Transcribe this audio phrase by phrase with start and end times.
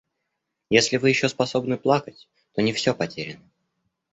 [0.71, 3.47] Если Вы еще способны плакать, то не все потеряно.